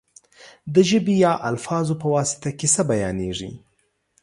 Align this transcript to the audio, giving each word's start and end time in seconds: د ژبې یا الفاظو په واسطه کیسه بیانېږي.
د 0.73 0.75
ژبې 0.89 1.13
یا 1.25 1.33
الفاظو 1.49 1.93
په 2.01 2.07
واسطه 2.15 2.49
کیسه 2.59 2.81
بیانېږي. 2.91 3.51